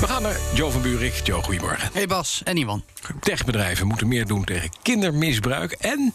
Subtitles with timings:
[0.00, 1.20] We gaan naar Joe van Buurik.
[1.24, 1.90] Joe, goedemorgen.
[1.92, 2.84] Hey Bas en Iwan.
[3.20, 5.72] Techbedrijven moeten meer doen tegen kindermisbruik.
[5.72, 6.14] En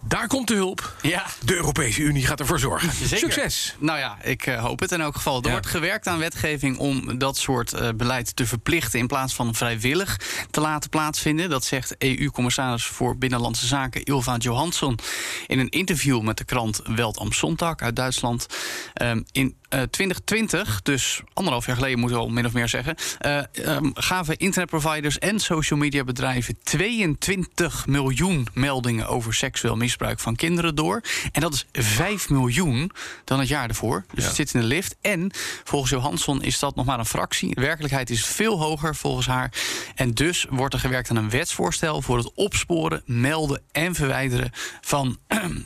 [0.00, 0.96] daar komt de hulp.
[1.02, 1.26] Ja.
[1.44, 2.92] De Europese Unie gaat ervoor zorgen.
[2.92, 3.18] Zeker.
[3.18, 3.76] Succes.
[3.78, 5.38] Nou ja, ik uh, hoop het in elk geval.
[5.38, 5.50] Er Ja.
[5.50, 8.98] wordt gewerkt aan wetgeving om dat soort uh, beleid te verplichten...
[8.98, 10.16] in plaats van vrijwillig
[10.50, 11.50] te laten plaatsvinden.
[11.50, 14.98] Dat zegt EU-commissaris voor Binnenlandse Zaken Ilva Johansson...
[15.46, 18.46] in een interview met de krant Welt am Sonntag uit Duitsland.
[19.02, 22.96] Um, in uh, 2020, dus anderhalf jaar geleden moeten we al min of meer zeggen...
[23.52, 26.58] um, gaven internetproviders en social media bedrijven...
[26.62, 31.00] 22 miljoen meldingen over seksueel misbruik van kinderen door.
[31.32, 32.90] En dat is 5 miljoen
[33.24, 34.04] dan het jaar ervoor.
[34.14, 34.26] Dus Ja.
[34.28, 34.96] het zit in de lift.
[35.00, 35.30] En
[35.64, 37.54] volgens Johansson is dat nog maar een fractie.
[37.54, 39.52] De werkelijkheid is veel hoger volgens haar.
[39.94, 45.18] En dus wordt er gewerkt aan een wetsvoorstel voor het opsporen, melden en verwijderen van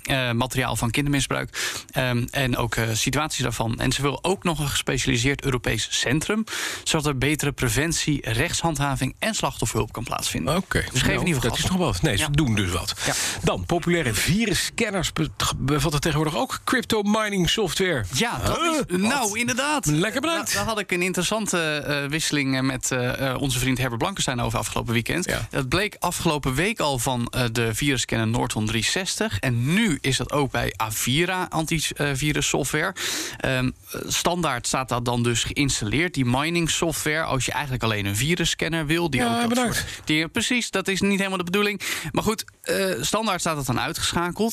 [0.03, 1.77] uh, materiaal van kindermisbruik.
[1.97, 3.81] Um, en ook uh, situaties daarvan.
[3.81, 6.45] En ze wil ook nog een gespecialiseerd Europees centrum,
[6.85, 10.57] zodat er betere preventie, rechtshandhaving en slachtofferhulp kan plaatsvinden.
[10.57, 12.03] Oké, Dus geef nou, dat is nog wat.
[12.03, 12.95] Nee, ze doen dus wat.
[13.07, 13.13] Ja.
[13.43, 18.05] Dan, populaire virusscanners be- bevatten tegenwoordig ook crypto mining software.
[18.13, 19.09] Ja, dat is, Huh?
[19.09, 19.87] nou inderdaad.
[19.87, 20.45] Lekker bedankt.
[20.53, 23.99] Nou, daar had ik een interessante eh, wisseling eh, met eh, eh, onze vriend Herbert
[24.01, 25.25] Blankenstein over afgelopen weekend.
[25.25, 25.47] Ja.
[25.51, 29.39] Dat bleek afgelopen week al van eh, de virusscanner Norton 360.
[29.39, 32.95] En nu is dat ook bij Avira antivirus software.
[33.39, 33.71] Ehm,
[34.07, 37.23] standaard staat dat dan dus geïnstalleerd, die mining software.
[37.23, 39.11] Als je eigenlijk alleen een virusscanner wil.
[39.11, 39.77] Die Ja, ook dat bedankt.
[39.77, 41.81] soort dingen- precies, dat is niet helemaal de bedoeling.
[42.11, 43.79] Maar goed, eh, standaard staat het dan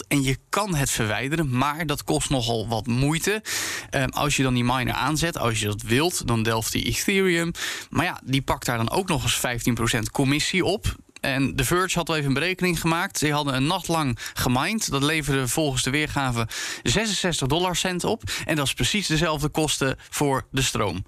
[0.08, 3.44] En je kan het verwijderen, maar dat kost nogal wat moeite.
[3.90, 7.52] Ehm, als je dan die miner aanzet, als je dat wilt, dan delft die Ethereum.
[7.90, 10.96] Maar ja, die pakt daar dan ook nog eens 15% commissie op.
[11.20, 13.18] En The Verge had al even een berekening gemaakt.
[13.18, 14.92] Ze hadden een nacht lang gemined.
[14.92, 16.48] Dat leverde volgens de weergave
[16.84, 18.24] 66 dollar cent op.
[18.46, 21.04] En dat is precies dezelfde kosten voor de stroom.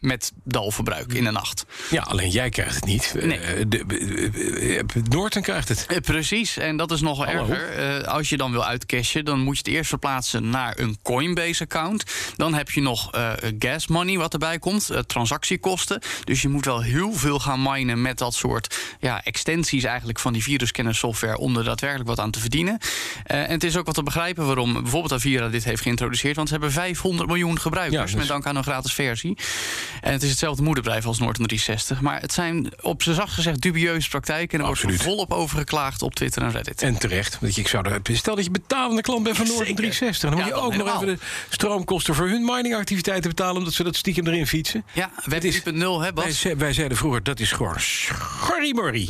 [0.00, 1.64] Met dalverbruik in de nacht.
[1.90, 3.14] Ja, alleen jij krijgt het niet.
[3.20, 3.38] Nee.
[3.38, 5.86] Eh, de, eh, eh, Noorten krijgt het.
[6.02, 8.06] Precies, en dat is nog erger.
[8.06, 12.04] Als je dan wil uitcashen, dan moet je het eerst verplaatsen naar een Coinbase-account.
[12.36, 13.10] Dan heb je nog
[13.58, 16.00] gas money wat erbij komt, transactiekosten.
[16.24, 20.32] Dus je moet wel heel veel gaan minen met dat soort ja, extensies eigenlijk van
[20.32, 22.78] die virusscanner software om er daadwerkelijk wat aan te verdienen.
[23.24, 26.36] En het is ook wat te begrijpen waarom bijvoorbeeld Avira dit heeft geïntroduceerd.
[26.36, 29.36] Want ze hebben 500 miljoen gebruikers Ja, dus- met dank aan een gratis versie.
[30.00, 32.00] En het is hetzelfde moederbedrijf als Norton 360.
[32.00, 34.58] Maar het zijn op z'n zacht gezegd dubieuze praktijken.
[34.60, 36.82] En er wordt volop over geklaagd op Twitter en Reddit.
[36.82, 37.38] En terecht.
[37.40, 39.64] Want ik zou er, stel dat je betalende klant bent van Zeker.
[39.74, 40.30] 360.
[40.30, 43.56] Dan moet Ja, je dan ook nog even de stroomkosten voor hun miningactiviteiten betalen.
[43.56, 44.84] Omdat ze dat stiekem erin fietsen.
[44.92, 46.40] Ja, Web is- 3.0, hè Wij, Bas?
[46.40, 49.08] ze- wij zeiden vroeger dat is gewoon schorrimorrie.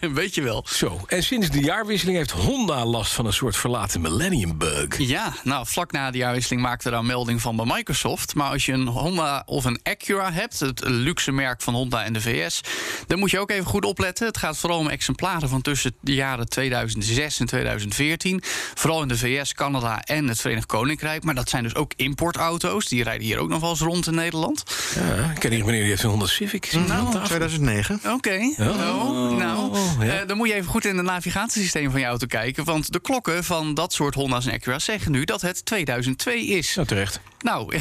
[0.00, 0.64] Weet je wel.
[0.68, 1.00] Zo.
[1.06, 4.98] En sinds de jaarwisseling heeft Honda last van een soort verlaten millennium bug.
[4.98, 8.34] Ja, nou, vlak na de jaarwisseling maakte daar melding van bij Microsoft.
[8.34, 12.12] Maar als je een Honda of een Acura hebt, het luxe merk van Honda en
[12.12, 12.60] de VS...
[13.06, 14.26] dan moet je ook even goed opletten.
[14.26, 18.42] Het gaat vooral om exemplaren van tussen de jaren 2006 en 2014.
[18.74, 21.24] Vooral in de VS, Canada en het Verenigd Koninkrijk.
[21.24, 22.88] Maar dat zijn dus ook importauto's.
[22.88, 24.62] Die rijden hier ook nog wel eens rond in Nederland.
[24.94, 26.64] Ja, ik ken hier meneer die heeft een Honda Civic.
[26.86, 27.20] Tafel?
[27.22, 28.00] 2009.
[28.12, 28.54] Oké.
[28.58, 30.20] Oh, nou, ja.
[30.20, 32.64] eh, dan moet je even goed in het navigatiesysteem van je auto kijken.
[32.64, 36.74] Want de klokken van dat soort Honda's en Acura's zeggen nu dat het 2002 is.
[36.74, 37.20] Nou, terecht.
[37.44, 37.78] Nou,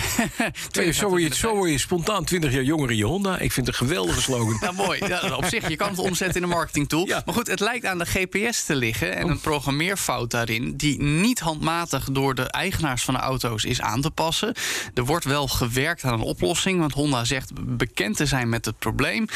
[0.93, 3.37] zo, word je, zo word je spontaan 20 jaar jonger in je Honda.
[3.37, 4.57] Ik vind het een geweldige slogan.
[4.59, 5.05] Nou, mooi.
[5.07, 7.07] Ja, op zich, je kan het omzetten in een marketingtool.
[7.07, 7.21] Ja.
[7.25, 10.77] Maar goed, het lijkt aan de GPS te liggen en een programmeerfout daarin...
[10.77, 14.53] die niet handmatig door de eigenaars van de auto's is aan te passen.
[14.93, 18.79] Er wordt wel gewerkt aan een oplossing, want Honda zegt bekend te zijn met het
[18.79, 19.27] probleem.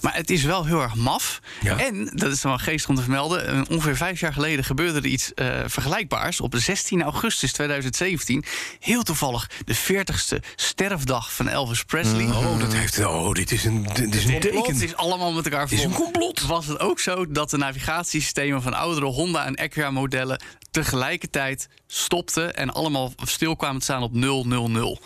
[0.00, 1.40] Maar het is wel heel erg maf.
[1.60, 1.78] Ja.
[1.78, 3.68] En, dat is wel geestig om te vermelden...
[3.68, 6.40] ongeveer vijf jaar geleden gebeurde er iets eh, vergelijkbaars.
[6.40, 8.44] Op 16 augustus 2017,
[8.78, 12.24] heel toevallig de 40ste sterfdag van Elvis Presley...
[12.24, 14.82] Oh, dat heeft, oh dit is een, dit is een complot teken.
[14.82, 16.04] is allemaal met elkaar is een verbonden.
[16.04, 16.46] complot.
[16.46, 22.54] Was het ook zo dat de navigatiesystemen van oudere Honda en Acura modellen tegelijkertijd stopten
[22.56, 24.98] en allemaal stil kwamen te staan op 000?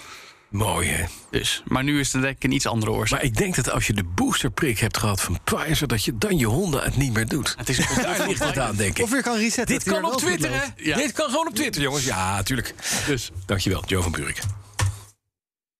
[0.54, 1.04] Mooi, hè?
[1.30, 3.18] Dus, maar nu is het denk ik een iets andere oorzaak.
[3.18, 5.88] Maar ik denk dat als je de boosterprik hebt gehad van Pfizer...
[5.88, 7.54] dat je dan je Honda het niet meer doet.
[7.58, 9.04] Het is Daar ligt het aan, denk ik.
[9.04, 9.78] Of je kan resetten.
[9.78, 10.62] Dit kan weer op Twitter, hè?
[10.76, 10.96] Ja.
[10.96, 12.04] Dit kan gewoon op Twitter, jongens.
[12.04, 12.74] Ja, tuurlijk.
[13.06, 14.38] Dus, dankjewel, Joe van Buurik.